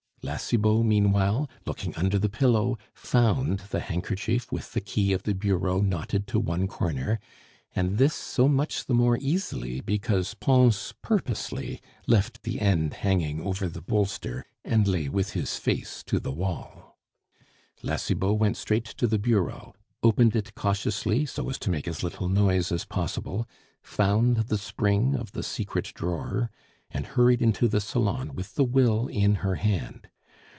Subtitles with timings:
[0.23, 5.33] La Cibot, meanwhile, looking under the pillow, found the handkerchief with the key of the
[5.33, 7.19] bureau knotted to one corner;
[7.75, 13.67] and this so much the more easily because Pons purposely left the end hanging over
[13.67, 16.99] the bolster, and lay with his face to the wall.
[17.81, 19.73] La Cibot went straight to the bureau,
[20.03, 23.47] opened it cautiously so as to make as little noise as possible,
[23.81, 26.51] found the spring of the secret drawer,
[26.91, 30.07] and hurried into the salon with the will in her hand.